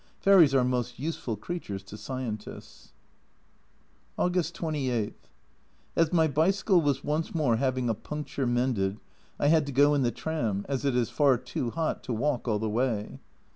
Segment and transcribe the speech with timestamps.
[0.19, 2.91] Fairies are most useful creatures to scientists!
[4.17, 5.13] August 28.
[5.95, 8.99] As my bicycle was once more having a puncture mended,
[9.39, 12.47] I had to go in the tram, as it is far too hot to walk
[12.47, 13.19] all the way.